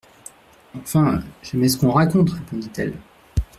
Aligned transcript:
Enfin, 0.75 1.21
jamais 1.43 1.69
ce 1.69 1.77
qu'on 1.77 1.91
raconte, 1.91 2.31
répondit-elle. 2.31 2.95